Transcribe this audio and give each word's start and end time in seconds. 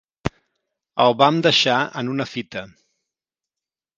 El 1.05 1.15
vam 1.19 1.37
deixar 1.47 1.77
en 2.01 2.11
una 2.13 2.27
fita. 2.31 2.63